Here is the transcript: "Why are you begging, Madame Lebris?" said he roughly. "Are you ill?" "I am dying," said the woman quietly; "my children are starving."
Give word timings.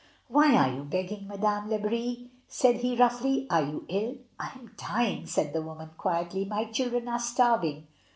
"Why 0.29 0.55
are 0.55 0.73
you 0.73 0.83
begging, 0.85 1.27
Madame 1.27 1.69
Lebris?" 1.69 2.27
said 2.47 2.77
he 2.77 2.95
roughly. 2.97 3.45
"Are 3.51 3.61
you 3.61 3.85
ill?" 3.87 4.15
"I 4.39 4.49
am 4.55 4.73
dying," 4.75 5.27
said 5.27 5.53
the 5.53 5.61
woman 5.61 5.91
quietly; 5.95 6.43
"my 6.43 6.65
children 6.71 7.07
are 7.07 7.19
starving." 7.19 7.85